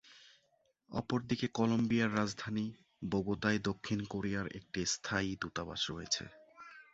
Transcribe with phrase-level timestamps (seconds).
[0.91, 2.65] অপরদিকে, কলম্বিয়ার রাজধানী,
[3.03, 6.23] বোগোতায় দক্ষিণ কোরিয়ার একটি স্থায়ী দূতাবাস রয়েছে।